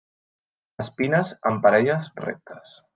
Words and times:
Espines 0.85 1.37
en 1.53 1.63
parelles, 1.69 2.13
rectes. 2.29 2.79